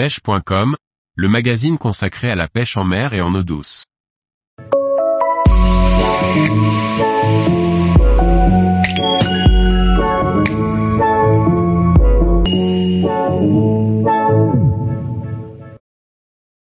[0.00, 0.76] pêche.com,
[1.14, 3.84] le magazine consacré à la pêche en mer et en eau douce.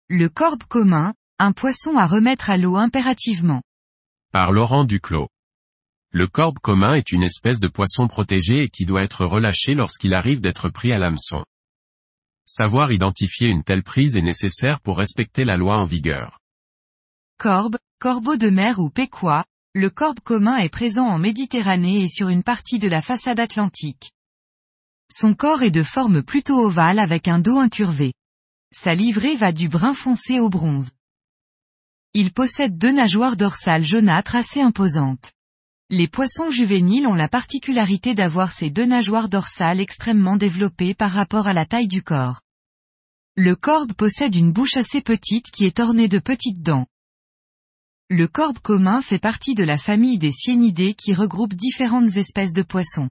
[0.09, 3.61] Le corbe commun, un poisson à remettre à l'eau impérativement.
[4.33, 5.29] Par Laurent Duclos.
[6.11, 10.15] Le corbe commun est une espèce de poisson protégé et qui doit être relâché lorsqu'il
[10.15, 11.45] arrive d'être pris à l'hameçon.
[12.47, 16.39] Savoir identifier une telle prise est nécessaire pour respecter la loi en vigueur.
[17.39, 22.29] Corbe, corbeau de mer ou péquois, le corbe commun est présent en Méditerranée et sur
[22.29, 24.13] une partie de la façade atlantique.
[25.11, 28.15] Son corps est de forme plutôt ovale avec un dos incurvé.
[28.73, 30.93] Sa livrée va du brun foncé au bronze.
[32.15, 35.33] Il possède deux nageoires dorsales jaunâtres assez imposantes.
[35.89, 41.47] Les poissons juvéniles ont la particularité d'avoir ces deux nageoires dorsales extrêmement développées par rapport
[41.47, 42.41] à la taille du corps.
[43.37, 46.87] Le corbe possède une bouche assez petite qui est ornée de petites dents.
[48.11, 52.63] Le corbe commun fait partie de la famille des cyanidés qui regroupe différentes espèces de
[52.63, 53.09] poissons.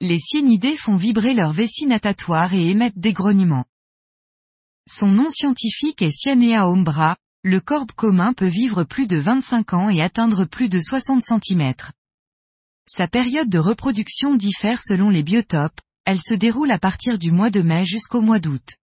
[0.00, 3.64] Les cyanidés font vibrer leur vessie natatoire et émettent des grognements.
[4.88, 9.90] Son nom scientifique est Cyanea ombra, le corbe commun peut vivre plus de 25 ans
[9.90, 11.74] et atteindre plus de 60 cm.
[12.86, 17.50] Sa période de reproduction diffère selon les biotopes, elle se déroule à partir du mois
[17.50, 18.76] de mai jusqu'au mois d'août.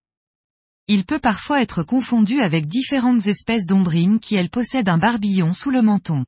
[0.87, 5.71] Il peut parfois être confondu avec différentes espèces d'ombrines qui elles possèdent un barbillon sous
[5.71, 6.25] le menton.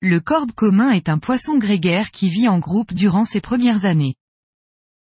[0.00, 4.14] Le corbe commun est un poisson grégaire qui vit en groupe durant ses premières années.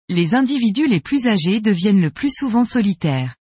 [0.08, 3.36] Les individus les plus âgés deviennent le plus souvent solitaires.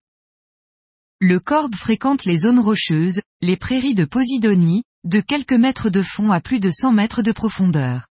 [1.21, 6.31] Le corbe fréquente les zones rocheuses, les prairies de Posidonie, de quelques mètres de fond
[6.31, 8.07] à plus de 100 mètres de profondeur.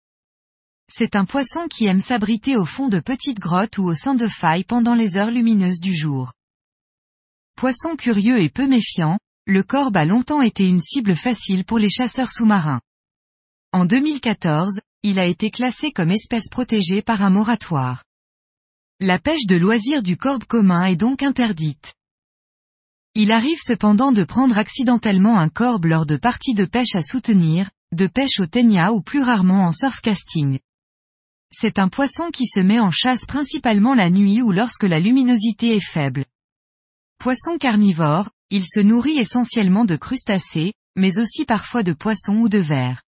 [0.93, 4.29] C'est un poisson qui aime s'abriter au fond de petites grottes ou au sein de
[4.29, 6.35] failles pendant les heures lumineuses du jour.
[7.57, 11.91] Poisson curieux et peu méfiant, le corbe a longtemps été une cible facile pour les
[11.91, 12.83] chasseurs sous-marins.
[13.73, 18.05] En 2014, il a été classé comme espèce protégée par un moratoire.
[19.01, 21.95] La pêche de loisir du corbe commun est donc interdite.
[23.21, 27.69] Il arrive cependant de prendre accidentellement un corbe lors de parties de pêche à soutenir,
[27.91, 30.61] de pêche au ténia ou plus rarement en surfcasting.
[31.51, 35.75] C'est un poisson qui se met en chasse principalement la nuit ou lorsque la luminosité
[35.75, 36.27] est faible.
[37.19, 42.59] Poisson carnivore, il se nourrit essentiellement de crustacés, mais aussi parfois de poissons ou de
[42.59, 43.03] vers.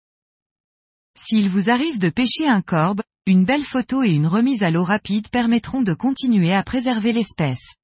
[1.18, 4.84] S'il vous arrive de pêcher un corbe, une belle photo et une remise à l'eau
[4.84, 7.74] rapide permettront de continuer à préserver l'espèce.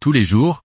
[0.00, 0.64] Tous les jours,